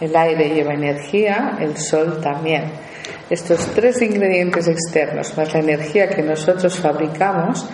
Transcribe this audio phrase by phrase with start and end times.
[0.00, 2.64] el aire lleva energía, el sol también.
[3.30, 7.66] Estos tres ingredientes externos más la energía que nosotros fabricamos,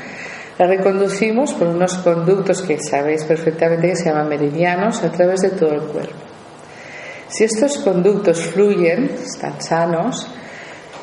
[0.58, 5.50] la reconducimos por unos conductos que sabéis perfectamente que se llaman meridianos a través de
[5.50, 6.14] todo el cuerpo.
[7.28, 10.30] Si estos conductos fluyen, están sanos,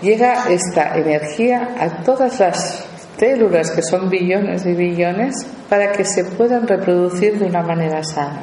[0.01, 2.85] llega esta energía a todas las
[3.17, 5.35] células, que son billones y billones,
[5.69, 8.41] para que se puedan reproducir de una manera sana.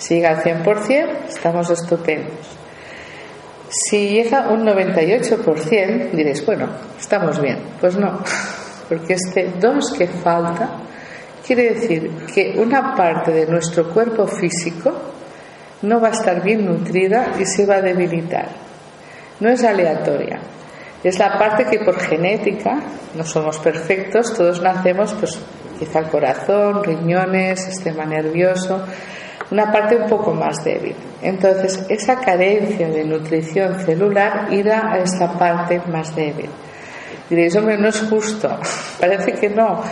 [0.00, 2.56] Si llega al 100%, estamos estupendos.
[3.68, 7.58] Si llega un 98%, diréis, bueno, estamos bien.
[7.78, 8.18] Pues no,
[8.88, 10.70] porque este 2 que falta
[11.46, 14.90] quiere decir que una parte de nuestro cuerpo físico
[15.82, 18.48] no va a estar bien nutrida y se va a debilitar.
[19.38, 20.40] No es aleatoria.
[21.04, 22.80] Es la parte que por genética
[23.14, 25.38] no somos perfectos, todos nacemos pues
[25.78, 28.82] quizá el corazón, riñones, sistema nervioso,
[29.50, 30.94] una parte un poco más débil.
[31.22, 36.48] Entonces, esa carencia de nutrición celular irá a esta parte más débil.
[37.28, 38.48] Diréis, hombre, no es justo.
[39.00, 39.82] Parece que no.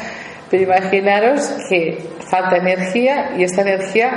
[0.51, 1.99] Pero imaginaros que
[2.31, 4.11] falta energía y esta energía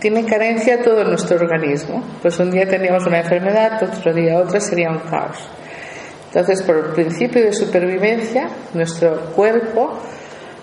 [0.00, 2.02] tiene carencia todo nuestro organismo.
[2.22, 5.38] Pues un día teníamos una enfermedad, otro día otra, sería un caos.
[6.26, 9.98] Entonces, por el principio de supervivencia, nuestro cuerpo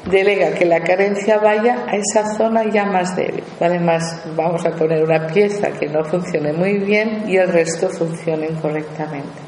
[0.10, 3.44] delega que la carencia vaya a esa zona ya más débil.
[3.60, 8.48] Además, vamos a poner una pieza que no funcione muy bien y el resto funcione
[8.62, 9.40] correctamente.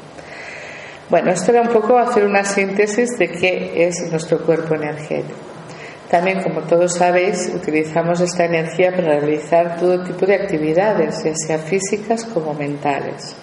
[1.08, 5.34] Bueno, esto era un poco hacer una síntesis de qué es nuestro cuerpo energético.
[6.10, 11.58] También, como todos sabéis, utilizamos esta energía para realizar todo tipo de actividades, ya sea
[11.58, 13.36] físicas como mentales.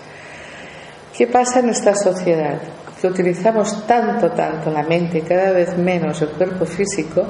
[1.17, 2.59] ¿Qué pasa en esta sociedad?
[3.00, 7.25] Que utilizamos tanto, tanto la mente y cada vez menos el cuerpo físico,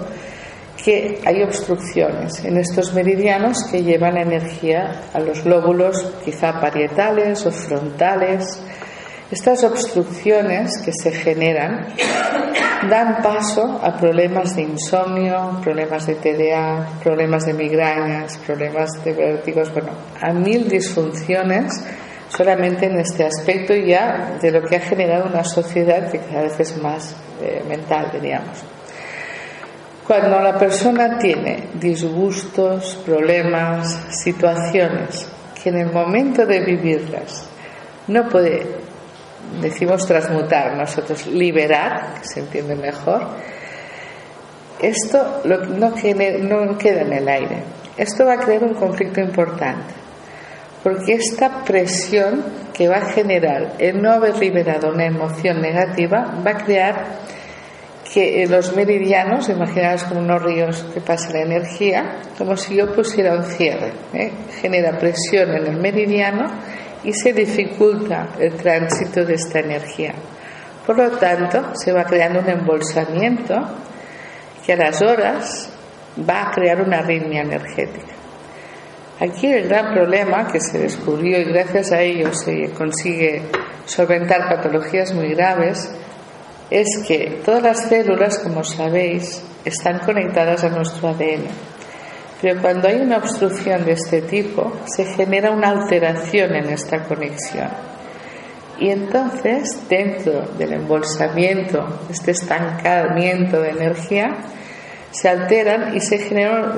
[0.84, 7.52] que hay obstrucciones en estos meridianos que llevan energía a los lóbulos quizá parietales o
[7.52, 8.62] frontales.
[9.30, 11.88] Estas obstrucciones que se generan
[12.90, 19.74] dan paso a problemas de insomnio, problemas de TDA, problemas de migrañas, problemas de vértigos,
[19.74, 19.92] bueno,
[20.22, 21.74] a mil disfunciones
[22.30, 26.60] solamente en este aspecto ya de lo que ha generado una sociedad que cada vez
[26.60, 28.64] es más eh, mental, diríamos.
[30.06, 35.28] Cuando la persona tiene disgustos, problemas, situaciones
[35.62, 37.48] que en el momento de vivirlas
[38.08, 38.66] no puede,
[39.62, 43.28] decimos transmutar, nosotros liberar, que se entiende mejor,
[44.80, 47.64] esto no, no queda en el aire.
[47.98, 50.06] Esto va a crear un conflicto importante
[50.84, 52.44] porque esta presión
[52.74, 57.06] que va a generar el no haber liberado una emoción negativa va a crear
[58.14, 63.36] que los meridianos, imaginaos como unos ríos que pasa la energía, como si yo pusiera
[63.36, 64.32] un cierre, ¿eh?
[64.62, 66.48] genera presión en el meridiano
[67.04, 70.14] y se dificulta el tránsito de esta energía.
[70.86, 73.56] Por lo tanto, se va creando un embolsamiento
[74.66, 75.70] que a las horas
[76.18, 78.17] va a crear una arritmia energética.
[79.20, 83.42] Aquí el gran problema que se descubrió y gracias a ello se consigue
[83.86, 85.90] solventar patologías muy graves
[86.70, 91.48] es que todas las células, como sabéis, están conectadas a nuestro ADN.
[92.42, 97.70] Pero cuando hay una obstrucción de este tipo, se genera una alteración en esta conexión.
[98.80, 104.38] Y entonces, dentro del embolsamiento, este estancamiento de energía,
[105.12, 106.74] se alteran y se genera,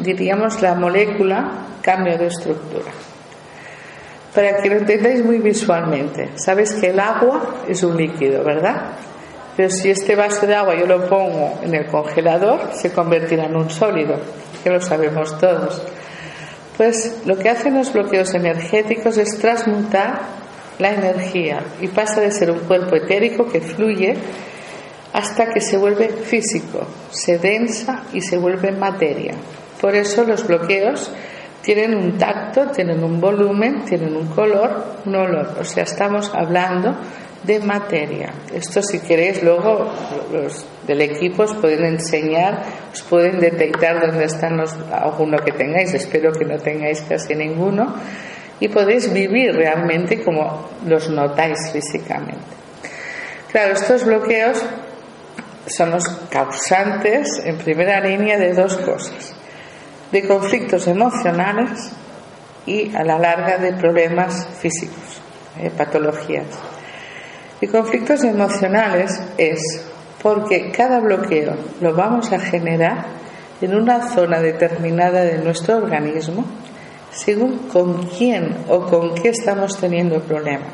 [0.00, 1.50] diríamos, la molécula
[1.82, 2.90] cambio de estructura.
[4.34, 8.92] Para que lo entendáis muy visualmente, sabes que el agua es un líquido, ¿verdad?
[9.56, 13.56] Pero si este vaso de agua yo lo pongo en el congelador, se convertirá en
[13.56, 14.16] un sólido,
[14.64, 15.82] que lo sabemos todos.
[16.78, 20.20] Pues lo que hacen los bloqueos energéticos es transmutar
[20.78, 24.16] la energía y pasa de ser un cuerpo etérico que fluye
[25.12, 29.34] hasta que se vuelve físico, se densa y se vuelve materia.
[29.80, 31.12] Por eso los bloqueos
[31.62, 35.56] tienen un tacto, tienen un volumen, tienen un color, un olor.
[35.60, 36.96] O sea, estamos hablando
[37.44, 38.32] de materia.
[38.52, 39.90] Esto si queréis luego
[40.32, 42.62] los del equipo os pueden enseñar,
[42.92, 47.94] os pueden detectar dónde están los alguno que tengáis, espero que no tengáis casi ninguno
[48.60, 52.38] y podéis vivir realmente como los notáis físicamente.
[53.50, 54.64] Claro, estos bloqueos
[55.66, 59.34] son los causantes en primera línea de dos cosas
[60.12, 61.90] de conflictos emocionales
[62.66, 65.20] y a la larga de problemas físicos,
[65.58, 66.46] eh, patologías.
[67.60, 69.86] Y conflictos emocionales es
[70.22, 73.06] porque cada bloqueo lo vamos a generar
[73.60, 76.44] en una zona determinada de nuestro organismo
[77.10, 80.66] según con quién o con qué estamos teniendo el problema.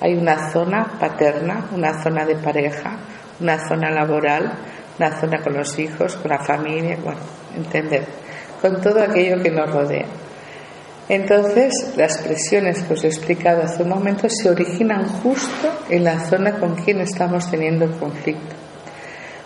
[0.00, 2.96] Hay una zona paterna, una zona de pareja,
[3.40, 4.52] una zona laboral,
[4.98, 7.20] una zona con los hijos, con la familia, bueno,
[7.56, 8.04] entender,
[8.60, 10.06] con todo aquello que nos rodea.
[11.08, 16.20] Entonces, las presiones que os he explicado hace un momento se originan justo en la
[16.20, 18.54] zona con quien estamos teniendo conflicto.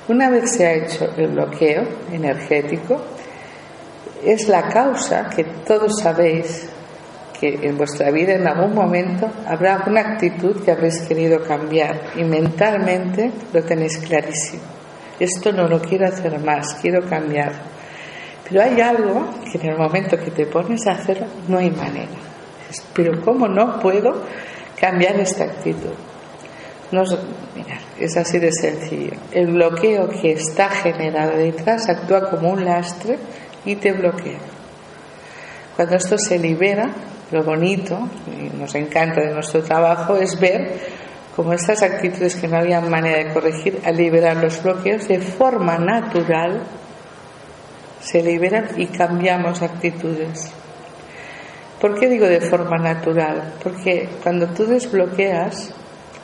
[0.08, 3.00] Una vez se ha hecho el bloqueo energético,
[4.22, 6.68] es la causa que todos sabéis
[7.38, 12.24] que en vuestra vida en algún momento habrá una actitud que habréis querido cambiar y
[12.24, 14.62] mentalmente lo tenéis clarísimo.
[15.18, 17.52] Esto no lo quiero hacer más, quiero cambiar.
[18.48, 22.12] Pero hay algo que en el momento que te pones a hacerlo no hay manera.
[22.92, 24.22] Pero ¿cómo no puedo
[24.78, 25.94] cambiar esta actitud?
[26.90, 27.02] No,
[27.98, 29.12] es así de sencillo.
[29.32, 33.18] El bloqueo que está generado detrás actúa como un lastre
[33.64, 34.38] y te bloquea.
[35.76, 36.90] Cuando esto se libera,
[37.30, 40.78] lo bonito, y nos encanta de nuestro trabajo, es ver
[41.34, 45.78] cómo estas actitudes que no había manera de corregir, al liberar los bloqueos, de forma
[45.78, 46.62] natural
[48.00, 50.50] se liberan y cambiamos actitudes.
[51.80, 53.54] ¿Por qué digo de forma natural?
[53.62, 55.74] Porque cuando tú desbloqueas,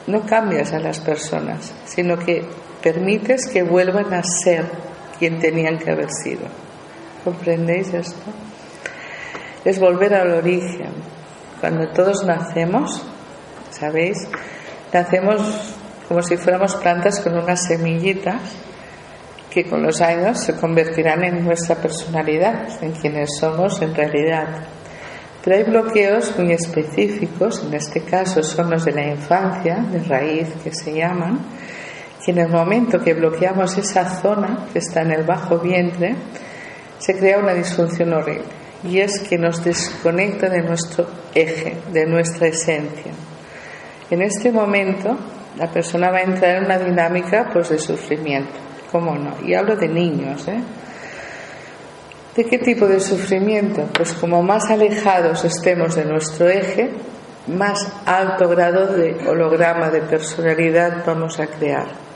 [0.06, 2.44] no cambias a las personas, sino que
[2.82, 4.64] permites que vuelvan a ser
[5.18, 6.46] quien tenían que haber sido.
[7.24, 8.30] ¿Comprendéis esto?
[9.64, 10.92] Es volver al origen.
[11.60, 13.02] Cuando todos nacemos,
[13.70, 14.16] ¿sabéis?
[14.92, 15.74] Nacemos
[16.08, 18.40] como si fuéramos plantas con unas semillitas
[19.50, 24.46] que con los años se convertirán en nuestra personalidad, en quienes somos en realidad.
[25.44, 30.48] Pero hay bloqueos muy específicos, en este caso son los de la infancia, de raíz
[30.64, 31.38] que se llaman,
[32.24, 36.14] que en el momento que bloqueamos esa zona que está en el bajo vientre,
[36.98, 42.48] se crea una disfunción horrible y es que nos desconecta de nuestro eje, de nuestra
[42.48, 43.12] esencia.
[44.10, 45.16] En este momento
[45.56, 48.52] la persona va a entrar en una dinámica pues de sufrimiento,
[48.90, 49.36] ¿cómo no?
[49.46, 50.60] Y hablo de niños, ¿eh?
[52.36, 53.88] ¿De qué tipo de sufrimiento?
[53.92, 56.90] Pues como más alejados estemos de nuestro eje,
[57.48, 62.09] más alto grado de holograma de personalidad vamos a crear.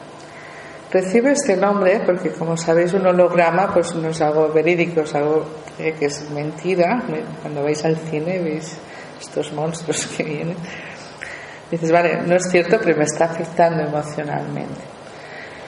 [0.94, 5.44] Recibe este nombre porque, como sabéis, un holograma pues no es algo verídico, es algo
[5.76, 7.02] que es mentira.
[7.43, 8.76] Cuando vais al cine veis
[9.20, 10.56] estos monstruos que vienen.
[11.69, 14.82] Dices, vale, no es cierto, pero me está afectando emocionalmente.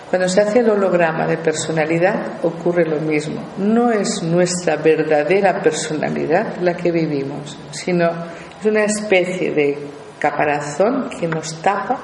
[0.08, 3.42] Cuando se hace el holograma de personalidad ocurre lo mismo.
[3.58, 8.10] No es nuestra verdadera personalidad la que vivimos, sino
[8.60, 9.76] es una especie de
[10.20, 11.98] caparazón que nos tapa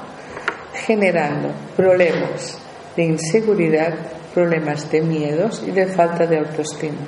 [0.74, 2.61] generando problemas
[2.96, 3.94] de inseguridad,
[4.34, 6.98] problemas de miedos y de falta de autoestima.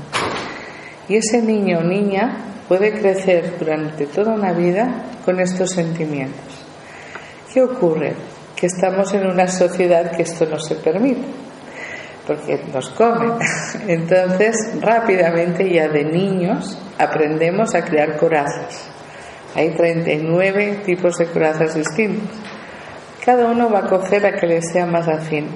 [1.09, 2.37] Y ese niño o niña
[2.69, 6.65] puede crecer durante toda una vida con estos sentimientos.
[7.53, 8.15] ¿Qué ocurre?
[8.57, 11.27] que estamos en una sociedad que esto no se permite,
[12.27, 13.33] porque nos comen.
[13.89, 18.89] Entonces, rápidamente ya de niños aprendemos a crear corazas.
[19.55, 22.31] Hay 39 tipos de corazas distintos.
[23.25, 25.49] Cada uno va a coger a que le sea más afín.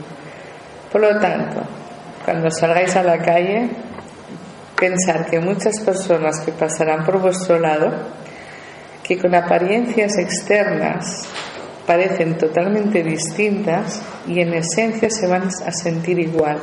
[0.90, 1.60] Por lo tanto,
[2.24, 3.68] cuando salgáis a la calle,
[4.78, 7.92] pensar que muchas personas que pasarán por vuestro lado,
[9.02, 11.28] que con apariencias externas
[11.86, 16.58] parecen totalmente distintas y en esencia se van a sentir igual.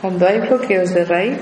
[0.00, 1.38] Cuando hay bloqueos de raíz,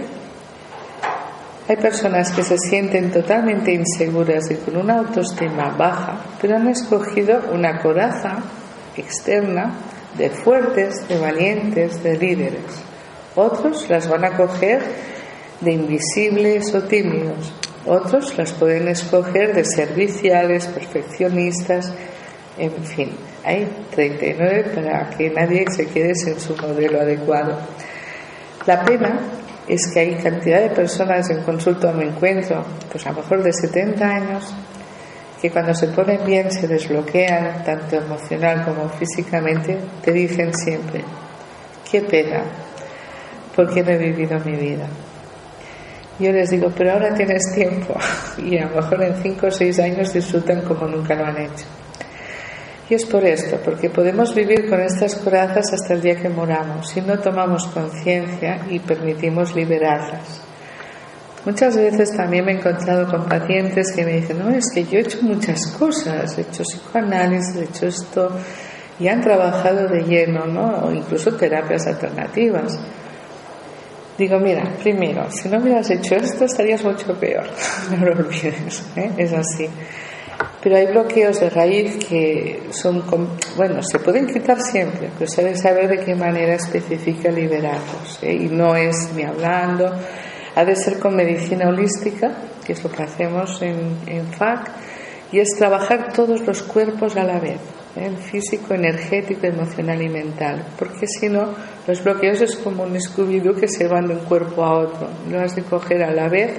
[1.71, 7.43] hay personas que se sienten totalmente inseguras y con una autoestima baja, pero han escogido
[7.53, 8.43] una coraza
[8.97, 9.75] externa
[10.19, 12.83] de fuertes, de valientes, de líderes.
[13.37, 14.83] Otros las van a coger
[15.61, 17.53] de invisibles o tímidos.
[17.87, 21.93] Otros las pueden escoger de serviciales, perfeccionistas,
[22.59, 23.13] en fin,
[23.45, 27.61] hay 39 para que nadie se quede sin su modelo adecuado.
[28.67, 29.21] La pena
[29.71, 33.53] es que hay cantidad de personas en consulta me encuentro, pues a lo mejor de
[33.53, 34.53] 70 años,
[35.41, 41.05] que cuando se ponen bien se desbloquean, tanto emocional como físicamente, te dicen siempre,
[41.91, 42.43] qué pena,
[43.55, 44.87] porque no he vivido mi vida.
[46.19, 47.95] Yo les digo, pero ahora tienes tiempo
[48.39, 51.65] y a lo mejor en 5 o 6 años disfrutan como nunca lo han hecho.
[52.91, 56.91] Y es por esto, porque podemos vivir con estas corazas hasta el día que moramos,
[56.91, 60.43] si no tomamos conciencia y permitimos liberarlas.
[61.47, 64.99] Muchas veces también me he encontrado con pacientes que me dicen, no, es que yo
[64.99, 68.33] he hecho muchas cosas, he hecho psicoanálisis, he hecho esto,
[68.99, 70.87] y han trabajado de lleno, ¿no?
[70.87, 72.77] O incluso terapias alternativas.
[74.19, 77.47] digo, mira, primero, si no hubieras hecho esto estarías mucho peor.
[77.97, 79.13] no lo olvides, ¿eh?
[79.17, 79.69] es así.
[80.63, 83.03] Pero hay bloqueos de raíz que son,
[83.57, 88.19] bueno, se pueden quitar siempre, pero se debe saber de qué manera específica liberarlos.
[88.23, 88.35] ¿eh?
[88.35, 89.91] Y no es ni hablando,
[90.55, 92.33] ha de ser con medicina holística,
[92.65, 94.71] que es lo que hacemos en, en FAC,
[95.33, 97.61] y es trabajar todos los cuerpos a la vez,
[97.97, 98.11] ¿eh?
[98.31, 101.55] físico, energético, emocional y mental, porque si no,
[101.87, 105.41] los bloqueos es como un scooby que se van de un cuerpo a otro, lo
[105.41, 106.53] has de coger a la vez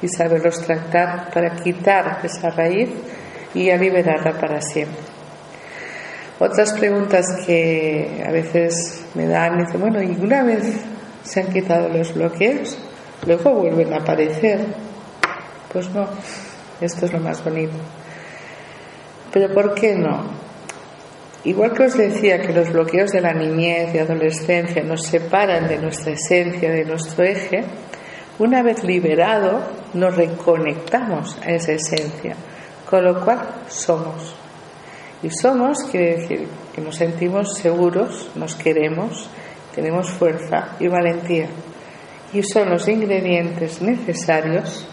[0.00, 2.90] y saberlos tratar para quitar esa raíz
[3.54, 5.18] y a liberarla para siempre.
[6.40, 10.72] Otras preguntas que a veces me dan, dicen, bueno, ¿y una vez
[11.24, 12.78] se han quitado los bloqueos?
[13.26, 14.60] Luego vuelven a aparecer.
[15.72, 16.08] Pues no,
[16.80, 17.74] esto es lo más bonito.
[19.32, 20.26] Pero ¿por qué no?
[21.42, 25.78] Igual que os decía que los bloqueos de la niñez y adolescencia nos separan de
[25.78, 27.64] nuestra esencia, de nuestro eje,
[28.38, 29.60] una vez liberado
[29.94, 32.36] nos reconectamos a esa esencia
[32.88, 34.34] con lo cual somos.
[35.22, 39.28] Y somos quiere decir que nos sentimos seguros, nos queremos,
[39.74, 41.48] tenemos fuerza y valentía.
[42.32, 44.86] Y son los ingredientes necesarios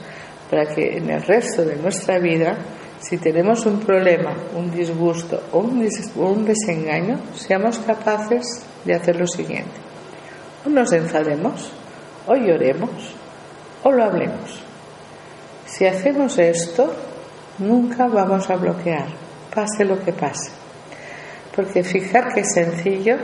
[0.49, 2.57] para que en el resto de nuestra vida,
[2.99, 9.71] si tenemos un problema, un disgusto o un, desengaño, seamos capaces de hacer lo siguiente.
[10.65, 11.71] O nos enfademos,
[12.27, 13.13] o lloremos,
[13.83, 14.59] o lo hablemos.
[15.65, 16.93] Si hacemos esto,
[17.59, 19.07] Nunca vamos a bloquear,
[19.53, 20.51] pase lo que pase.
[21.55, 23.15] Porque fijar que sencillo,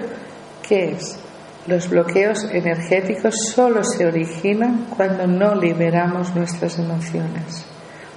[0.67, 1.19] ¿qué es?
[1.67, 7.65] Los bloqueos energéticos solo se originan cuando no liberamos nuestras emociones.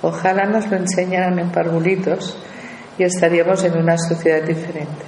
[0.02, 2.38] Ojalá nos lo enseñaran en parvulitos
[2.96, 5.04] y estaríamos en una sociedad diferente.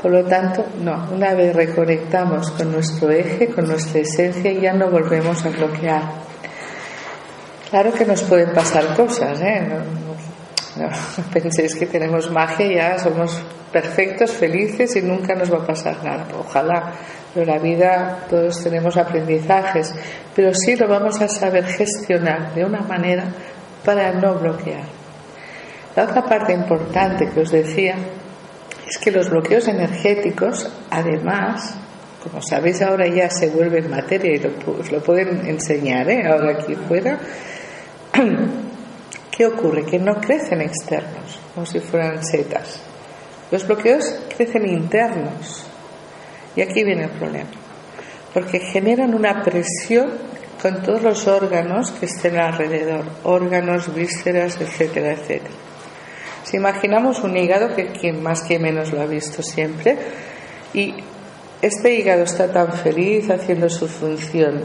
[0.00, 4.90] Por lo tanto, no, una vez reconectamos con nuestro eje, con nuestra esencia, ya no
[4.90, 6.02] volvemos a bloquear.
[7.70, 9.66] Claro que nos pueden pasar cosas, ¿eh?
[10.76, 10.88] No,
[11.32, 13.42] penséis que tenemos magia, ya somos
[13.72, 16.26] perfectos, felices y nunca nos va a pasar nada.
[16.38, 16.92] Ojalá,
[17.32, 19.94] pero la vida todos tenemos aprendizajes,
[20.34, 23.24] pero sí lo vamos a saber gestionar de una manera
[23.84, 24.84] para no bloquear.
[25.94, 27.94] La otra parte importante que os decía
[28.86, 31.74] es que los bloqueos energéticos, además,
[32.22, 36.26] como sabéis ahora ya se vuelven materia y os lo pueden enseñar ¿eh?
[36.26, 37.18] ahora aquí fuera,
[39.36, 39.84] ¿Qué ocurre?
[39.84, 42.80] Que no crecen externos, como si fueran setas.
[43.50, 45.66] Los bloqueos crecen internos.
[46.56, 47.50] Y aquí viene el problema.
[48.32, 50.10] Porque generan una presión
[50.60, 55.54] con todos los órganos que estén alrededor, órganos, vísceras, etcétera, etcétera.
[56.44, 59.98] Si imaginamos un hígado, que quien más que menos lo ha visto siempre,
[60.72, 60.94] y
[61.60, 64.62] este hígado está tan feliz haciendo su función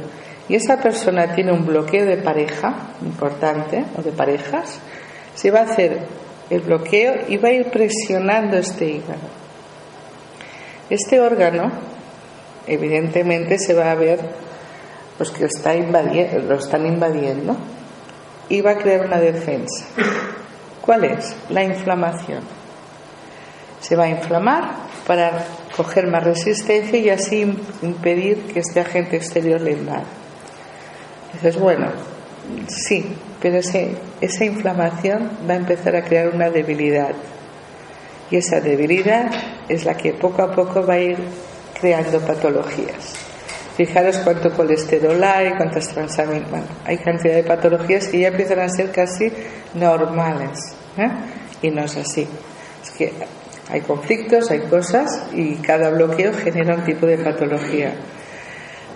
[0.50, 4.80] y esa persona tiene un bloqueo de pareja importante o de parejas,
[5.36, 6.00] se va a hacer
[6.50, 9.42] el bloqueo y va a ir presionando este hígado.
[10.90, 11.72] Este órgano,
[12.68, 14.20] evidentemente, se va a ver
[15.18, 17.56] pues, que está lo están invadiendo
[18.50, 19.86] y va a crear una defensa.
[20.82, 21.36] ¿Cuál es?
[21.50, 22.42] La inflamación.
[23.80, 24.72] Se va a inflamar
[25.08, 25.46] para
[25.78, 27.42] coger más resistencia y así
[27.82, 30.21] impedir que este agente exterior le invada.
[31.42, 31.88] Dices, bueno,
[32.68, 37.14] sí, pero ese, esa inflamación va a empezar a crear una debilidad.
[38.30, 39.32] Y esa debilidad
[39.68, 41.18] es la que poco a poco va a ir
[41.80, 43.16] creando patologías.
[43.76, 46.52] Fijaros cuánto colesterol hay, cuántas transaminases.
[46.52, 49.32] Bueno, hay cantidad de patologías que ya empiezan a ser casi
[49.74, 50.60] normales.
[50.98, 51.10] ¿eh?
[51.64, 52.28] Y no es así.
[52.84, 53.12] Es que
[53.70, 57.96] hay conflictos, hay cosas y cada bloqueo genera un tipo de patología.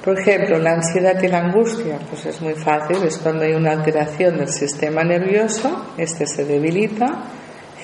[0.05, 3.71] Por ejemplo, la ansiedad y la angustia, pues es muy fácil, es cuando hay una
[3.71, 7.23] alteración del sistema nervioso, este se debilita,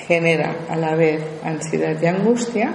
[0.05, 2.73] genera a la vez ansiedad y angustia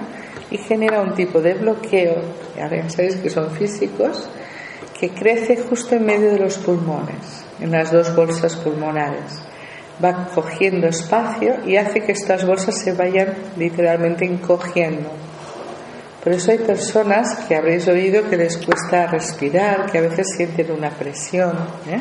[0.50, 2.22] y genera un tipo de bloqueo,
[2.56, 4.28] ya sabéis que son físicos,
[4.98, 9.44] que crece justo en medio de los pulmones, en las dos bolsas pulmonares.
[10.04, 15.08] Va cogiendo espacio y hace que estas bolsas se vayan literalmente encogiendo
[16.26, 20.72] por eso hay personas que habréis oído que les cuesta respirar, que a veces sienten
[20.72, 21.52] una presión.
[21.88, 22.00] ¿eh?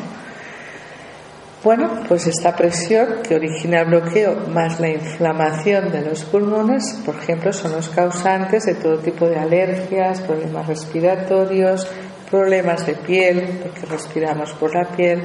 [1.62, 7.14] Bueno, pues esta presión que origina el bloqueo más la inflamación de los pulmones, por
[7.14, 11.86] ejemplo, son los causantes de todo tipo de alergias, problemas respiratorios,
[12.28, 15.22] problemas de piel, porque respiramos por la piel.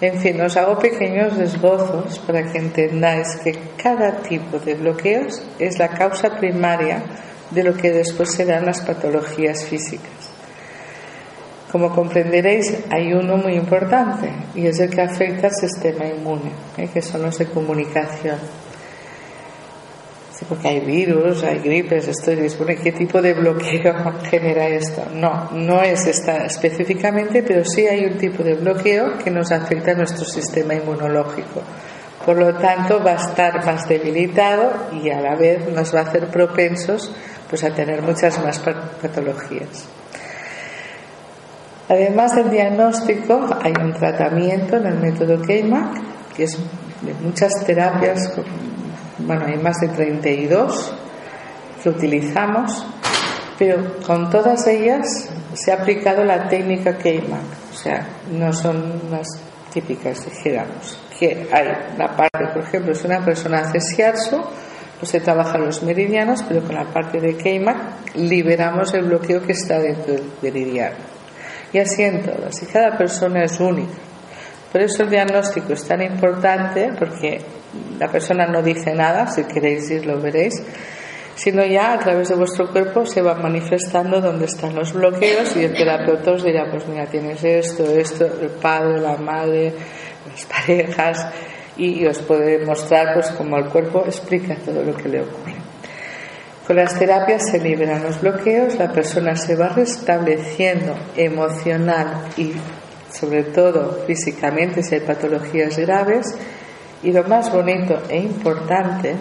[0.00, 5.80] En fin, os hago pequeños esbozos para que entendáis que cada tipo de bloqueos es
[5.80, 7.02] la causa primaria
[7.50, 10.28] de lo que después serán las patologías físicas.
[11.70, 16.88] Como comprenderéis, hay uno muy importante y es el que afecta al sistema inmune, ¿eh?
[16.92, 18.38] que son los de comunicación.
[20.48, 23.92] porque hay virus, hay gripes, esto y ¿qué tipo de bloqueo
[24.30, 25.04] genera esto?
[25.12, 29.90] No, no es esta específicamente, pero sí hay un tipo de bloqueo que nos afecta
[29.90, 31.62] a nuestro sistema inmunológico.
[32.24, 36.02] Por lo tanto, va a estar más debilitado y a la vez nos va a
[36.04, 37.12] hacer propensos
[37.48, 39.86] pues, a tener muchas más patologías.
[41.88, 46.58] Además del diagnóstico, hay un tratamiento en el método KEIMAC, que es
[47.00, 48.30] de muchas terapias,
[49.18, 50.94] bueno, hay más de 32
[51.82, 52.86] que utilizamos,
[53.58, 57.40] pero con todas ellas se ha aplicado la técnica KEIMAC,
[57.72, 59.26] o sea, no son las
[59.72, 63.80] típicas, dijéramos, que hay la parte, por ejemplo, si una persona hace
[64.98, 69.52] pues se trabajan los meridianos, pero con la parte de KEIMAC liberamos el bloqueo que
[69.52, 71.18] está dentro del meridiano
[71.72, 72.62] y así en todas.
[72.62, 73.94] Y cada persona es única.
[74.72, 77.40] Por eso el diagnóstico es tan importante, porque
[77.98, 80.62] la persona no dice nada, si queréis ir lo veréis,
[81.34, 85.64] sino ya a través de vuestro cuerpo se va manifestando dónde están los bloqueos y
[85.64, 89.72] el terapeuta os dirá, pues mira, tienes esto, esto, el padre, la madre,
[90.30, 91.26] las parejas,
[91.78, 95.54] y os puede mostrar pues cómo el cuerpo explica todo lo que le ocurre.
[96.66, 102.52] Con las terapias se liberan los bloqueos, la persona se va restableciendo emocional y
[103.10, 106.26] sobre todo físicamente si hay patologías graves
[107.02, 109.14] y lo más bonito e importante,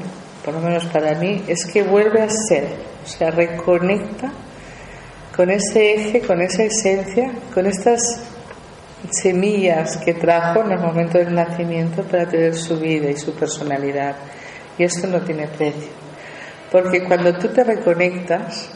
[0.44, 2.68] por lo menos para mí, es que vuelve a ser,
[3.06, 4.32] o sea, reconecta
[5.36, 8.02] con ese eje, con esa esencia, con estas
[9.12, 14.16] semillas que trajo en el momento del nacimiento para tener su vida y su personalidad.
[14.78, 15.90] Y esto no tiene precio.
[16.72, 18.70] Porque cuando tú te reconectas,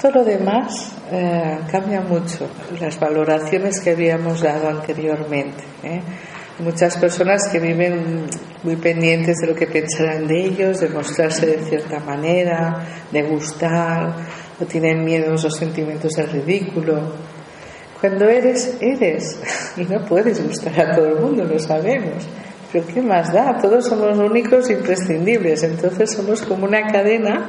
[0.00, 2.48] todo lo demás eh, cambia mucho,
[2.80, 5.62] las valoraciones que habíamos dado anteriormente.
[5.82, 6.00] ¿eh?
[6.58, 8.26] Muchas personas que viven
[8.62, 14.14] muy pendientes de lo que pensarán de ellos, de mostrarse de cierta manera, de gustar,
[14.60, 17.14] o tienen miedos o sentimientos de ridículo.
[18.02, 19.38] Cuando eres, eres,
[19.76, 22.26] y no puedes gustar a todo el mundo, lo sabemos.
[22.72, 23.56] Pero ¿qué más da?
[23.62, 25.62] Todos somos únicos imprescindibles.
[25.62, 27.48] Entonces somos como una cadena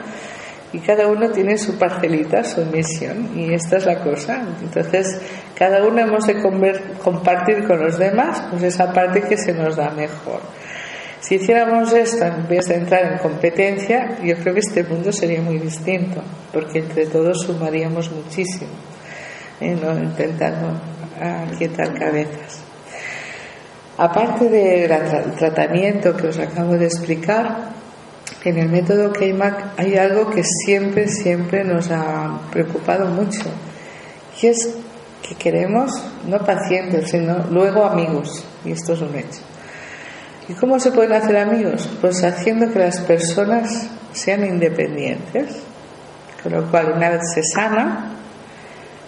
[0.72, 3.32] y cada uno tiene su parcelita, su misión.
[3.36, 4.46] Y esta es la cosa.
[4.62, 5.20] Entonces
[5.58, 6.40] cada uno hemos de
[7.04, 10.42] compartir con los demás pues esa parte que se nos da mejor.
[11.20, 15.42] Si hiciéramos esto en vez de entrar en competencia, yo creo que este mundo sería
[15.42, 18.70] muy distinto, porque entre todos sumaríamos muchísimo,
[19.60, 19.76] ¿eh?
[19.82, 20.80] no intentando
[21.58, 22.62] quietar cabezas.
[23.98, 24.90] Aparte del
[25.38, 27.70] tratamiento que os acabo de explicar,
[28.44, 33.44] en el método KMAC hay algo que siempre, siempre nos ha preocupado mucho,
[34.42, 34.76] y es
[35.22, 35.92] que queremos
[36.28, 39.42] no pacientes, sino luego amigos, y esto es un hecho.
[40.50, 41.90] ¿Y cómo se pueden hacer amigos?
[42.02, 45.56] Pues haciendo que las personas sean independientes,
[46.42, 48.12] con lo cual una vez se sana,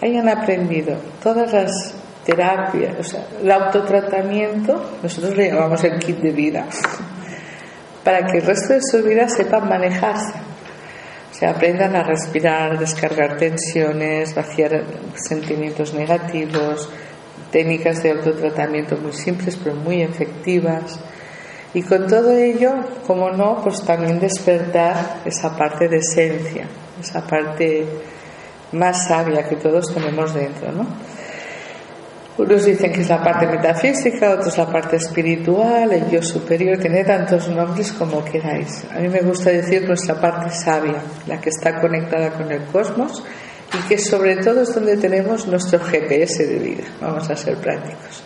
[0.02, 1.94] hayan aprendido todas las
[2.26, 6.66] terapia, o sea, el autotratamiento, nosotros le llamamos el kit de vida,
[8.02, 10.34] para que el resto de su vida sepan manejarse.
[11.30, 16.88] O sea, aprendan a respirar, descargar tensiones, vaciar sentimientos negativos,
[17.52, 20.98] técnicas de autotratamiento muy simples pero muy efectivas.
[21.74, 22.72] Y con todo ello,
[23.06, 26.66] como no, pues también despertar esa parte de esencia,
[26.98, 27.86] esa parte
[28.72, 30.86] más sabia que todos tenemos dentro, ¿no?
[32.38, 37.02] Unos dicen que es la parte metafísica, otros la parte espiritual, el yo superior, tiene
[37.02, 38.84] tantos nombres como queráis.
[38.94, 43.24] A mí me gusta decir nuestra parte sabia, la que está conectada con el cosmos
[43.72, 46.84] y que sobre todo es donde tenemos nuestro GPS de vida.
[47.00, 48.22] Vamos a ser prácticos.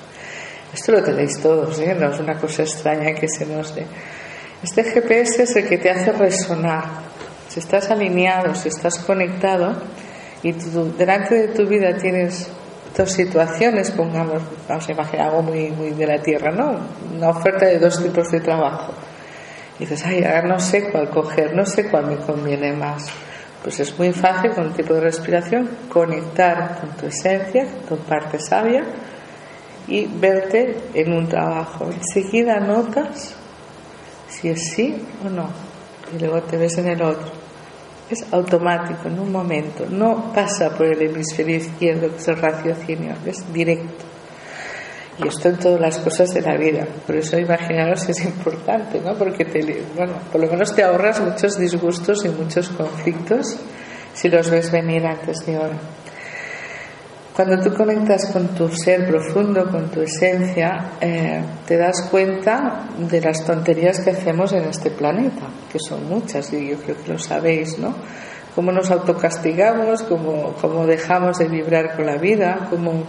[0.74, 1.94] Esto lo tenéis todos, ¿eh?
[1.98, 3.86] no es una cosa extraña que se nos dé.
[4.60, 6.84] Este GPS es el que te hace resonar.
[7.48, 9.76] Si estás alineado, si estás conectado
[10.42, 10.52] y
[10.96, 12.50] delante de tu vida tienes
[12.96, 16.78] dos situaciones, pongamos, vamos a imaginar algo muy, muy de la tierra, ¿no?
[17.14, 18.92] Una oferta de dos tipos de trabajo.
[19.78, 23.08] Y dices, ay, ahora no sé cuál coger, no sé cuál me conviene más.
[23.62, 28.04] Pues es muy fácil con un tipo de respiración conectar con tu esencia, con tu
[28.04, 28.84] parte sabia
[29.86, 31.90] y verte en un trabajo.
[31.90, 33.34] Enseguida notas
[34.28, 35.50] si es sí o no.
[36.14, 37.39] Y luego te ves en el otro
[38.14, 43.14] es automático, en un momento, no pasa por el hemisferio izquierdo, que es el raciocinio,
[43.26, 44.04] es directo.
[45.22, 46.86] Y esto en todas las cosas de la vida.
[47.06, 49.14] Por eso imaginaros es importante, ¿no?
[49.14, 53.58] Porque te, bueno, por lo menos te ahorras muchos disgustos y muchos conflictos
[54.14, 55.78] si los ves venir antes de ahora.
[57.42, 63.18] Cuando tú conectas con tu ser profundo, con tu esencia, eh, te das cuenta de
[63.18, 67.18] las tonterías que hacemos en este planeta, que son muchas y yo creo que lo
[67.18, 67.94] sabéis, ¿no?
[68.54, 73.04] Cómo nos autocastigamos, cómo, cómo dejamos de vibrar con la vida, cómo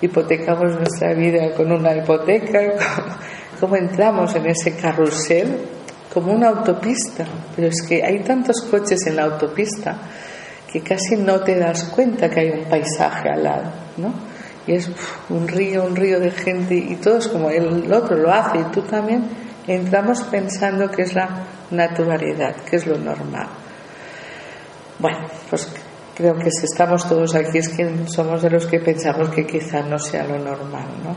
[0.00, 2.58] hipotecamos nuestra vida con una hipoteca,
[3.60, 5.58] cómo entramos en ese carrusel
[6.14, 7.26] como una autopista.
[7.54, 9.94] Pero es que hay tantos coches en la autopista
[10.70, 14.12] que casi no te das cuenta que hay un paisaje al lado, ¿no?
[14.66, 14.90] Y es
[15.30, 18.82] un río, un río de gente y todos como el otro lo hace y tú
[18.82, 19.24] también
[19.66, 23.48] entramos pensando que es la naturalidad, que es lo normal.
[24.98, 25.72] Bueno, pues
[26.14, 29.86] creo que si estamos todos aquí es que somos de los que pensamos que quizás
[29.86, 31.16] no sea lo normal, ¿no?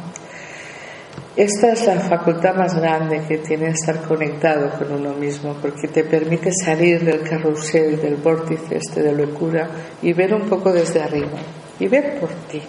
[1.35, 6.03] Esta es la facultad más grande que tiene estar conectado con uno mismo, porque te
[6.03, 9.69] permite salir del carrusel, del vórtice este de locura
[10.01, 11.39] y ver un poco desde arriba
[11.79, 12.61] y ver por ti.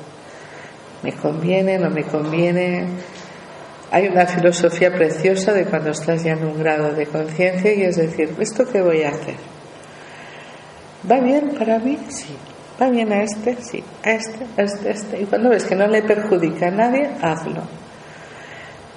[1.02, 1.76] ¿Me conviene?
[1.76, 2.86] ¿No me conviene?
[3.90, 7.96] Hay una filosofía preciosa de cuando estás ya en un grado de conciencia y es
[7.96, 9.34] decir, ¿esto qué voy a hacer?
[11.10, 11.98] ¿Va bien para mí?
[12.08, 12.36] Sí.
[12.80, 13.56] ¿Va bien a este?
[13.60, 13.82] Sí.
[14.04, 14.46] ¿A este?
[14.56, 14.88] ¿A este?
[14.88, 15.20] ¿A este?
[15.20, 17.81] Y cuando ves que no le perjudica a nadie, hazlo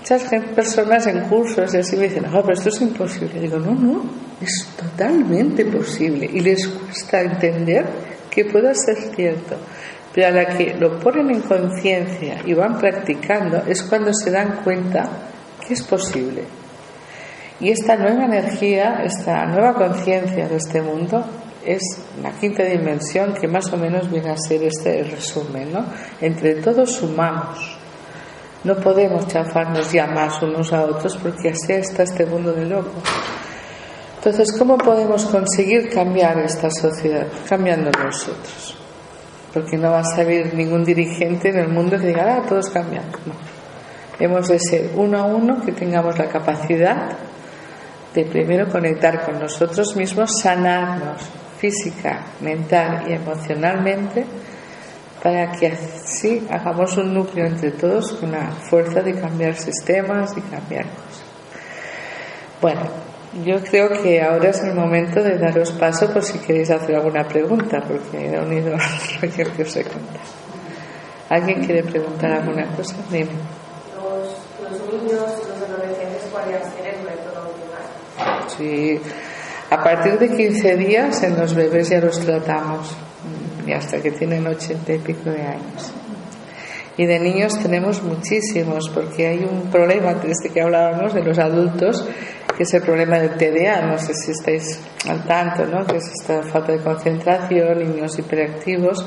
[0.08, 3.40] muchas personas en cursos y así me dicen, ah, pero esto es imposible.
[3.40, 4.04] digo, no, no,
[4.40, 6.30] es totalmente posible.
[6.32, 7.88] Y les cuesta entender
[8.30, 9.56] que pueda ser cierto.
[10.14, 14.62] Pero a la que lo ponen en conciencia y van practicando es cuando se dan
[14.64, 15.10] cuenta
[15.68, 16.44] que es posible.
[17.60, 21.26] Y esta nueva energía, esta nueva conciencia de este mundo
[21.66, 21.82] es
[22.22, 25.84] la quinta dimensión que más o menos viene a ser este resumen, ¿no?
[26.22, 27.85] Entre todos sumamos
[28.66, 32.92] no podemos chafarnos ya más unos a otros porque así está este mundo de loco.
[34.18, 37.28] Entonces, ¿cómo podemos conseguir cambiar esta sociedad?
[37.48, 38.76] Cambiando nosotros.
[39.54, 43.04] Porque no va a salir ningún dirigente en el mundo que diga, ah, todos cambian.
[43.26, 43.34] No.
[44.20, 47.16] Hemos de ser uno a uno que tengamos la capacidad
[48.16, 51.22] de primero conectar con nosotros mismos, sanarnos
[51.60, 54.26] física, mental y emocionalmente
[55.26, 60.42] para que así hagamos un núcleo entre todos con la fuerza de cambiar sistemas y
[60.42, 61.24] cambiar cosas.
[62.62, 62.82] Bueno,
[63.44, 67.28] yo creo que ahora es el momento de daros paso por si queréis hacer alguna
[67.28, 68.76] pregunta, porque he unido
[69.24, 70.30] al que os he contado.
[71.30, 72.96] ¿Alguien quiere preguntar alguna cosa?
[73.10, 73.32] Dime.
[73.96, 78.50] Los, los niños, los adolescentes podrían ser el método optimal.
[78.56, 79.02] Sí,
[79.72, 82.96] a partir de 15 días en los bebés ya los tratamos
[83.66, 85.94] y hasta que tienen ochenta y pico de años.
[86.98, 92.08] Y de niños tenemos muchísimos, porque hay un problema, desde que hablábamos de los adultos,
[92.56, 95.86] que es el problema del TDA, no sé si estáis al tanto, ¿no?
[95.86, 99.06] que es esta falta de concentración, niños hiperactivos,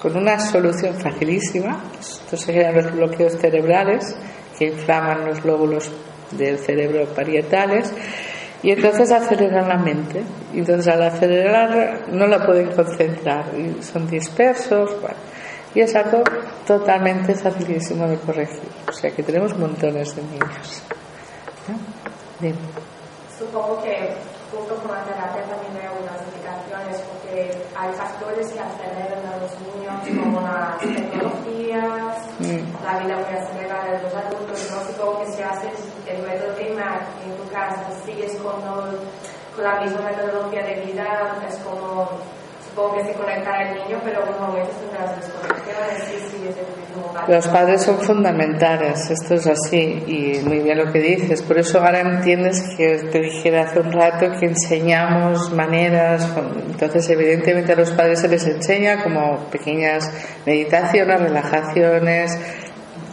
[0.00, 4.16] con una solución facilísima, estos serían los bloqueos cerebrales,
[4.58, 5.92] que inflaman los lóbulos
[6.32, 7.92] del cerebro parietales,
[8.62, 10.22] y entonces aceleran la mente.
[10.52, 15.00] Y entonces al acelerar no la pueden concentrar y son dispersos.
[15.00, 15.16] Bueno,
[15.74, 16.22] y es algo
[16.66, 18.68] totalmente facilísimo de corregir.
[18.88, 20.82] O sea que tenemos montones de niños.
[23.38, 24.14] Supongo que
[24.50, 29.52] junto con la terapia también hay algunas indicaciones porque hay factores que aceleran a los
[29.60, 32.84] niños como las tecnologías, mm.
[32.84, 34.70] la vida muy acelerada de los adultos.
[34.72, 35.68] No supongo que se hace
[36.08, 36.70] el método de
[37.68, 42.08] casa sigues con, con la misma metodología de vida, es como
[42.70, 46.64] supongo que se conectará el niño, pero en un momento tendrás desconexiones y sigues en
[46.64, 47.28] el mismo lugar.
[47.28, 51.42] Los padres son fundamentales, esto es así, y muy bien lo que dices.
[51.42, 56.28] Por eso ahora entiendes que te dijera hace un rato que enseñamos maneras,
[56.68, 60.10] entonces evidentemente a los padres se les enseña como pequeñas
[60.46, 62.38] meditaciones, relajaciones,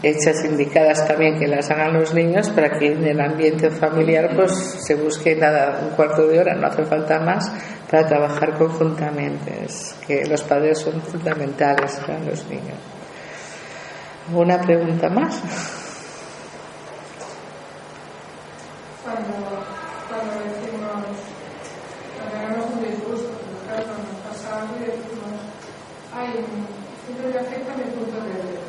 [0.04, 4.52] hechas indicadas también que las hagan los niños para que en el ambiente familiar pues
[4.86, 7.52] se busque nada un cuarto de hora no hace falta más
[7.90, 12.78] para trabajar conjuntamente es que los padres son fundamentales para los niños
[14.28, 15.42] ¿alguna pregunta más
[20.38, 21.18] decimos
[22.18, 23.32] cuando tenemos un disgusto
[23.66, 25.34] cuando nos pasa algo y decimos
[26.16, 26.30] ay,
[27.06, 28.62] siempre me afecta mi punto de vista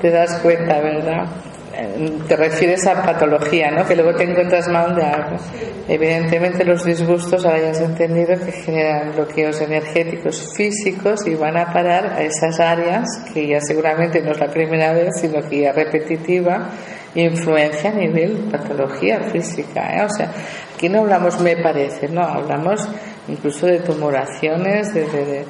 [0.00, 1.26] te das cuenta, ¿verdad?
[2.26, 3.86] Te refieres a patología, ¿no?
[3.86, 5.36] Que luego te encuentras mal de algo.
[5.88, 12.14] Evidentemente los disgustos, ahora ya entendido, que generan bloqueos energéticos físicos y van a parar
[12.14, 16.70] a esas áreas que ya seguramente no es la primera vez, sino que ya repetitiva,
[17.14, 19.96] influencia a nivel patología física.
[19.96, 20.04] ¿eh?
[20.04, 20.30] O sea,
[20.74, 22.88] aquí no hablamos me parece, no, hablamos
[23.28, 25.44] incluso de tumoraciones, de,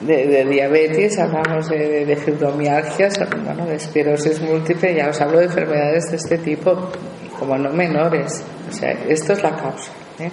[0.00, 6.16] diabetes, hablamos de, de, fibromialgias, bueno, de esclerosis múltiple, ya os hablo de enfermedades de
[6.16, 6.90] este tipo,
[7.38, 8.42] como no menores.
[8.68, 9.90] O sea, esto es la causa.
[10.18, 10.30] ¿eh?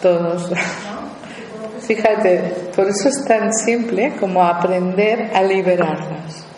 [0.00, 0.50] Todos.
[1.86, 2.38] Fíjate,
[2.74, 6.51] por eso es tan simple como aprender a liberarlas.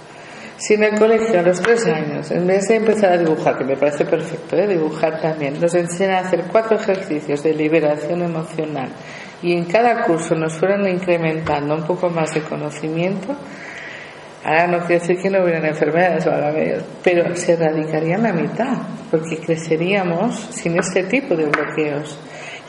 [0.67, 3.65] Si en el colegio a los tres años, en vez de empezar a dibujar, que
[3.65, 4.67] me parece perfecto, ¿eh?
[4.67, 8.89] dibujar también, nos enseñan a hacer cuatro ejercicios de liberación emocional.
[9.43, 13.37] Y en cada curso nos fueron incrementando un poco más de conocimiento,
[14.43, 16.27] ahora no quiere decir que no hubieran enfermedades,
[17.03, 18.79] pero se erradicarían la mitad,
[19.11, 22.19] porque creceríamos sin este tipo de bloqueos.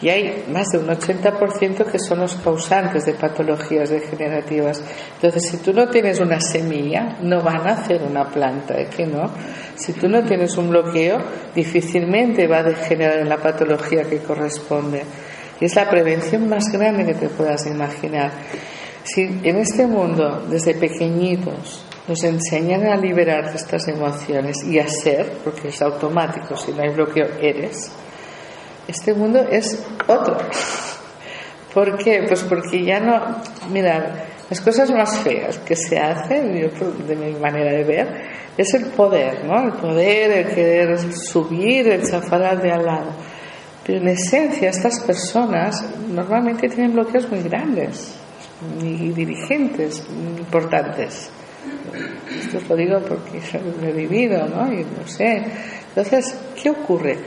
[0.02, 4.82] Y hay más de un 80% que son los causantes de patologías degenerativas.
[5.16, 8.90] Entonces, si tú no tienes una semilla, no van a hacer una planta, ¿eh?
[8.96, 9.32] que no?
[9.76, 11.18] Si tú no tienes un bloqueo,
[11.56, 15.04] difícilmente va a degenerar en la patología que corresponde.
[15.62, 18.32] Y es la prevención más grande que te puedas imaginar.
[19.04, 25.40] Si en este mundo, desde pequeñitos, nos enseñan a liberar estas emociones y a ser,
[25.44, 27.92] porque es automático, si no hay bloqueo, eres,
[28.88, 30.38] este mundo es otro.
[31.74, 32.24] ¿Por qué?
[32.28, 34.04] Pues porque ya no, mirad,
[34.50, 38.08] las cosas más feas que se hacen, de mi manera de ver,
[38.58, 39.66] es el poder, ¿no?
[39.66, 43.12] El poder, el querer subir, el chafar de al lado.
[43.86, 48.16] Pero en esencia estas personas normalmente tienen bloqueos muy grandes
[48.82, 50.08] y dirigentes
[50.40, 51.30] importantes.
[52.40, 53.42] Esto os lo digo porque
[53.82, 54.72] lo he vivido, ¿no?
[54.72, 55.44] Y no sé.
[55.90, 57.18] Entonces, ¿qué ocurre?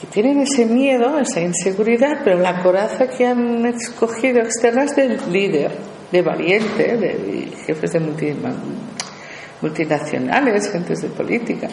[0.00, 5.18] Que tienen ese miedo, esa inseguridad, pero la coraza que han escogido externa es del
[5.32, 5.72] líder,
[6.12, 8.00] de valiente, de jefes de
[9.60, 11.68] multinacionales, gentes de política.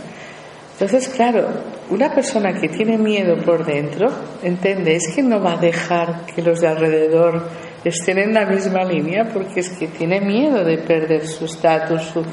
[0.74, 1.48] Entonces, claro,
[1.90, 4.10] una persona que tiene miedo por dentro,
[4.44, 7.48] entiende, es que no va a dejar que los de alrededor
[7.86, 12.26] estén en la misma línea porque es que tiene miedo de perder su estatus, su,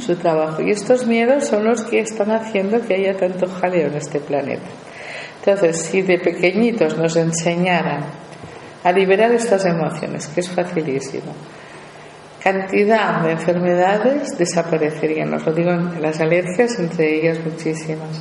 [0.00, 0.62] su trabajo.
[0.62, 4.68] Y estos miedos son los que están haciendo que haya tanto jaleo en este planeta.
[5.40, 8.04] Entonces, si de pequeñitos nos enseñaran
[8.84, 11.34] a liberar estas emociones, que es facilísimo,
[12.42, 15.32] cantidad de enfermedades desaparecerían.
[15.34, 18.20] Os lo digo en las alergias, entre ellas muchísimas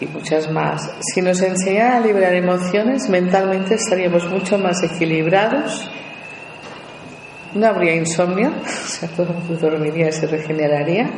[0.00, 0.90] y muchas más.
[1.12, 5.90] Si nos enseñan a liberar emociones, mentalmente estaríamos mucho más equilibrados.
[7.54, 11.10] No habría insomnio, o sea, todo el mundo dormiría y se regeneraría.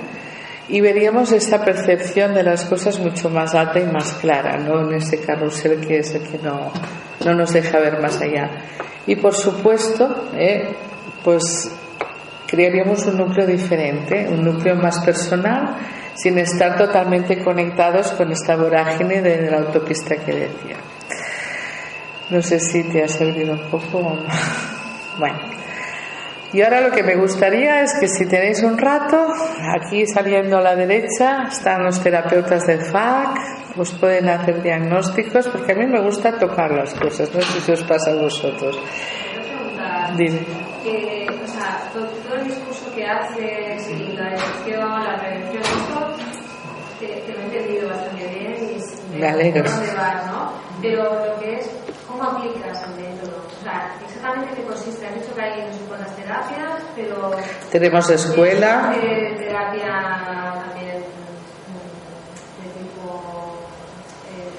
[0.68, 4.94] Y veríamos esta percepción de las cosas mucho más alta y más clara, no en
[4.94, 6.72] ese carrusel que es el que no,
[7.24, 8.50] no nos deja ver más allá.
[9.06, 10.74] Y por supuesto, eh,
[11.22, 11.70] pues
[12.46, 15.76] crearíamos un núcleo diferente, un núcleo más personal,
[16.14, 20.76] sin estar totalmente conectados con esta vorágine de la autopista que decía.
[22.30, 24.18] No sé si te ha servido un poco.
[25.16, 25.38] Bueno.
[26.54, 29.26] Y ahora lo que me gustaría es que si tenéis un rato,
[29.76, 35.72] aquí saliendo a la derecha están los terapeutas del FAC, os pueden hacer diagnósticos, porque
[35.72, 38.78] a mí me gusta tocar las cosas, no sé si os pasa a vosotros.
[40.16, 40.46] Dime.
[41.42, 41.90] o sea,
[42.94, 46.16] que haces y la educación, la prevención, esto
[47.00, 48.78] que, lo he entendido bastante bien
[49.12, 49.64] y me alegro.
[49.64, 50.52] ¿no?
[50.80, 51.68] Pero lo que es,
[52.06, 53.53] ¿cómo aplicas el método?
[53.64, 55.06] Sea, exactamente qué consiste.
[55.06, 57.30] Has dicho que hay no las terapias, pero...
[57.72, 58.90] Tenemos escuela.
[58.90, 60.98] De, terapia también
[62.60, 63.56] de tipo...
[64.28, 64.52] Eh,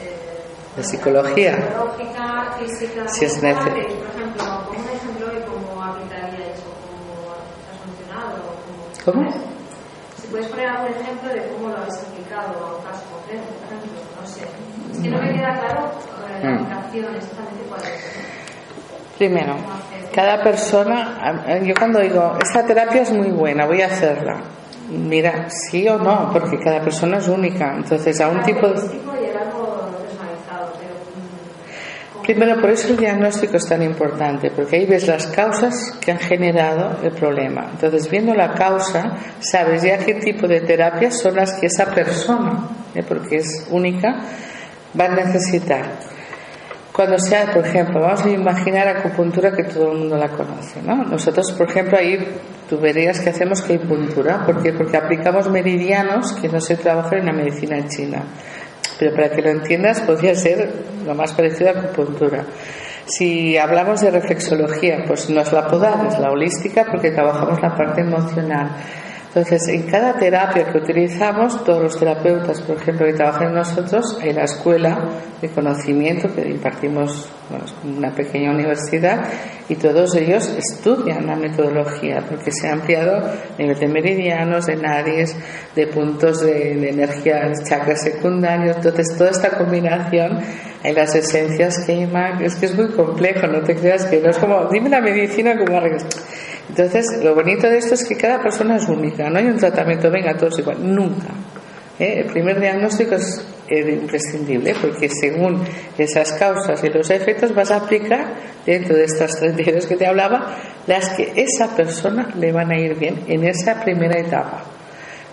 [0.00, 1.54] eh, de psicología.
[1.54, 3.08] Psicológica, física.
[3.08, 3.88] Si es necesario.
[3.88, 6.76] Por ejemplo, como un ejemplo de cómo aplicaría eso.
[9.04, 9.30] ¿Cómo?
[10.16, 13.66] Si puedes poner algún ejemplo de cómo lo habéis aplicado a un caso concreto, por
[13.66, 14.75] ejemplo, no sé.
[14.96, 15.92] Es que no me queda claro
[16.42, 16.66] la mm.
[17.16, 18.16] exactamente cuál es.
[19.18, 19.56] Primero,
[20.14, 24.40] cada persona, yo cuando digo, esta terapia es muy buena, voy a hacerla.
[24.90, 27.74] Mira, sí o no, porque cada persona es única.
[27.74, 29.06] Entonces, a un tipo de.
[32.22, 36.18] Primero, por eso el diagnóstico es tan importante, porque ahí ves las causas que han
[36.18, 37.68] generado el problema.
[37.70, 42.68] Entonces, viendo la causa, sabes ya qué tipo de terapias son las que esa persona,
[42.96, 43.04] ¿eh?
[43.06, 44.22] porque es única,
[44.98, 45.84] va a necesitar.
[46.92, 51.04] Cuando sea, por ejemplo, vamos a imaginar acupuntura que todo el mundo la conoce, ¿no?
[51.04, 52.16] Nosotros, por ejemplo, ahí
[52.70, 54.72] tú verías que hacemos que acupuntura, ¿por qué?
[54.72, 58.22] Porque aplicamos meridianos que no se trabajan en la medicina china.
[58.98, 60.72] Pero para que lo entiendas, podría ser
[61.04, 62.46] lo más parecido a acupuntura.
[63.04, 67.76] Si hablamos de reflexología, pues no es la podal, es la holística porque trabajamos la
[67.76, 68.70] parte emocional.
[69.36, 74.18] Entonces, en cada terapia que utilizamos, todos los terapeutas, por ejemplo, que trabajan en nosotros,
[74.22, 74.98] hay la escuela
[75.42, 77.28] de conocimiento que impartimos
[77.84, 79.26] en una pequeña universidad
[79.68, 84.76] y todos ellos estudian la metodología porque se ha ampliado a nivel de meridianos, de
[84.76, 85.36] nadis,
[85.74, 88.76] de puntos de, energía, de chakras secundarios.
[88.76, 90.40] Entonces, toda esta combinación,
[90.82, 92.08] hay las esencias que hay,
[92.40, 95.58] es que es muy complejo, no te creas que no es como, dime la medicina
[95.58, 96.06] como arreglas.
[96.68, 100.10] Entonces, lo bonito de esto es que cada persona es única, no hay un tratamiento,
[100.10, 101.28] venga, todos igual, nunca.
[101.98, 102.20] ¿Eh?
[102.20, 105.64] El primer diagnóstico es imprescindible porque según
[105.96, 110.56] esas causas y los efectos vas a aplicar dentro de estas 32 que te hablaba
[110.86, 114.64] las que esa persona le van a ir bien en esa primera etapa.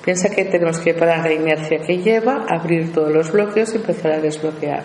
[0.04, 4.14] Piensa que tenemos que parar la inercia que lleva, abrir todos los bloqueos y empezar
[4.14, 4.84] a desbloquear.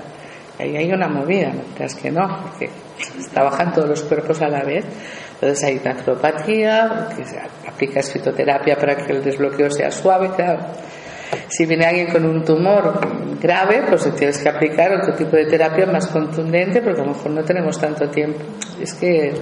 [0.58, 2.70] Ahí hay una movida, creas que no, porque
[3.32, 4.84] trabajan todos los cuerpos a la vez.
[5.40, 10.66] Entonces hay naturopatía, que aplicas fitoterapia para que el desbloqueo sea suave, claro.
[11.48, 13.00] Si viene alguien con un tumor
[13.40, 17.30] grave, pues tienes que aplicar otro tipo de terapia más contundente, porque a lo mejor
[17.30, 18.40] no tenemos tanto tiempo.
[18.80, 19.32] Es que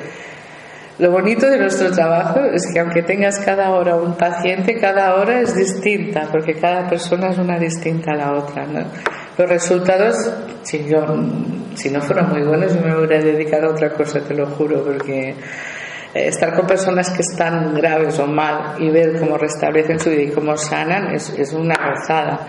[0.99, 5.41] lo bonito de nuestro trabajo es que aunque tengas cada hora un paciente, cada hora
[5.41, 8.67] es distinta, porque cada persona es una distinta a la otra.
[9.37, 10.17] Los resultados,
[10.63, 11.05] si, yo,
[11.75, 14.85] si no fueran muy buenos, me voy a dedicar a otra cosa, te lo juro,
[14.85, 15.35] porque
[16.17, 20.31] estar con personas que están graves o mal y ver cómo restablecen su vida y
[20.31, 22.41] cómo sanan es, es una gozada.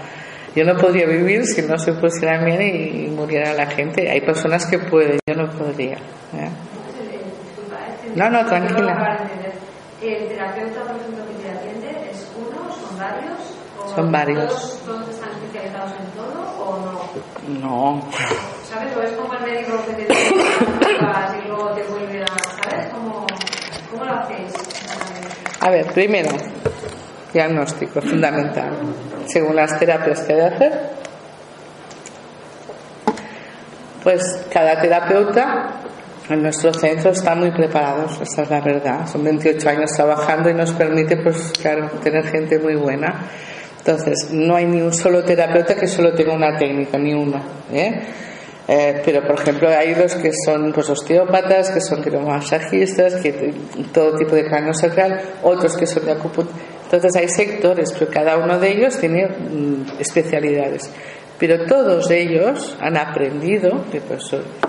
[0.56, 4.10] Yo no podría vivir si no se pusieran bien y, muriera la gente.
[4.10, 5.98] Hay personas que pueden, yo no podría.
[5.98, 6.50] ¿eh?
[8.16, 9.18] No, no, tranquila.
[10.02, 13.58] ¿El terapeuta, por ejemplo, que te atiende es uno, son varios?
[13.96, 14.82] son varios.
[14.86, 17.60] ¿Todos, están especializados en todo o no?
[17.60, 18.12] No.
[18.64, 18.96] ¿Sabes?
[18.96, 22.28] O es como el médico que te y luego te vuelve a.
[22.64, 22.94] ¿Sabes?
[22.94, 23.28] Como
[25.68, 26.30] a ver, primero,
[27.34, 28.72] diagnóstico fundamental.
[29.26, 30.74] Según las terapias que hay que hacer,
[34.02, 35.82] pues cada terapeuta
[36.30, 39.08] en nuestro centro está muy preparados, esa es la verdad.
[39.08, 41.52] Son 28 años trabajando y nos permite, pues,
[42.02, 43.28] tener gente muy buena.
[43.80, 47.42] Entonces, no hay ni un solo terapeuta que solo tenga una técnica, ni una.
[47.74, 48.04] ¿eh?
[48.68, 53.54] Eh, pero, por ejemplo, hay los que son pues, osteópatas, que son masajistas, que
[53.94, 56.58] todo tipo de cráneo sacral, otros que son de acupuntura.
[56.84, 60.90] Entonces hay sectores, pero cada uno de ellos tiene mm, especialidades.
[61.38, 64.24] Pero todos ellos han aprendido, que pues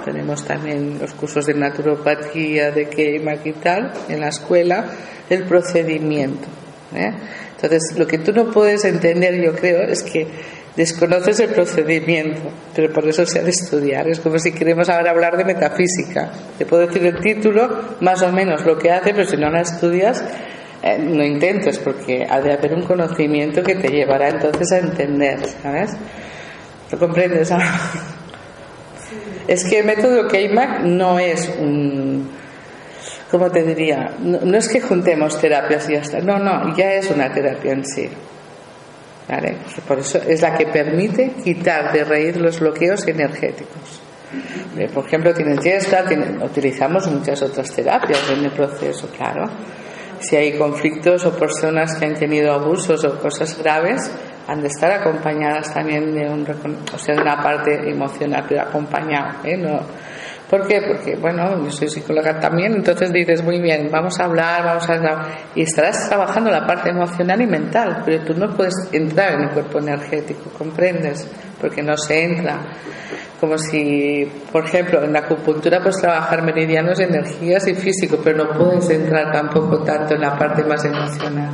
[0.04, 4.84] tenemos también los cursos de naturopatía, de queima y tal, en la escuela,
[5.30, 6.46] el procedimiento.
[6.94, 7.12] ¿eh?
[7.54, 10.26] Entonces, lo que tú no puedes entender, yo creo, es que
[10.78, 14.06] desconoces el procedimiento, pero por eso se ha de estudiar.
[14.06, 16.30] Es como si queremos ahora hablar de metafísica.
[16.56, 19.62] Te puedo decir el título, más o menos lo que hace, pero si no la
[19.62, 20.24] estudias,
[20.80, 25.44] eh, no intentes, porque ha de haber un conocimiento que te llevará entonces a entender,
[25.60, 25.96] ¿sabes?
[26.92, 27.52] ¿Lo comprendes?
[29.48, 32.30] Es que el método K-MAC no es un.
[33.32, 34.12] ¿Cómo te diría?
[34.20, 36.20] no es que juntemos terapias y ya está.
[36.20, 38.08] No, no, ya es una terapia en sí.
[39.86, 44.02] Por eso es la que permite quitar de raíz los bloqueos energéticos.
[44.76, 46.04] Eh, por ejemplo, tienen fiesta,
[46.42, 49.44] utilizamos muchas otras terapias en el proceso, claro.
[50.20, 54.10] Si hay conflictos o personas que han tenido abusos o cosas graves,
[54.48, 56.46] han de estar acompañadas también de, un,
[56.92, 59.44] o sea, de una parte emocional, pero acompañado.
[59.44, 59.56] ¿eh?
[59.56, 59.80] No,
[60.48, 60.80] ¿Por qué?
[60.80, 64.94] Porque, bueno, yo soy psicóloga también, entonces dices, muy bien, vamos a hablar, vamos a
[64.94, 69.42] hablar, y estarás trabajando la parte emocional y mental, pero tú no puedes entrar en
[69.42, 71.28] el cuerpo energético, ¿comprendes?
[71.60, 72.60] Porque no se entra.
[73.38, 78.58] Como si, por ejemplo, en la acupuntura puedes trabajar meridianos, energías y físico, pero no
[78.58, 81.50] puedes entrar tampoco tanto en la parte más emocional.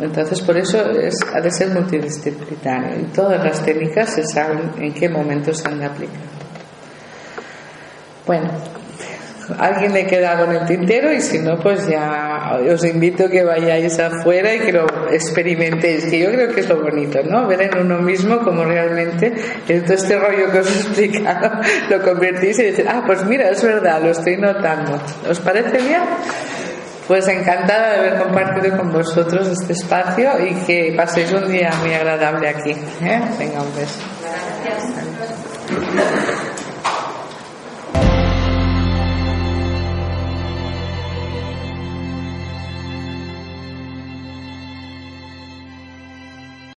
[0.00, 4.92] Entonces, por eso es, ha de ser multidisciplinario y todas las técnicas se saben en
[4.92, 6.31] qué momento se han de aplicar.
[8.26, 8.50] Bueno,
[9.58, 13.42] alguien le queda con el tintero y si no, pues ya os invito a que
[13.42, 17.46] vayáis afuera y que lo experimentéis, que yo creo que es lo bonito, ¿no?
[17.46, 19.32] Ver en uno mismo como realmente
[19.66, 21.60] todo este rollo que os he explicado
[21.90, 25.00] lo convertís y decir, ah, pues mira, es verdad, lo estoy notando.
[25.28, 26.02] ¿Os parece bien?
[27.08, 31.92] Pues encantada de haber compartido con vosotros este espacio y que paséis un día muy
[31.92, 32.70] agradable aquí.
[32.70, 33.20] ¿eh?
[33.38, 33.98] Venga, un beso.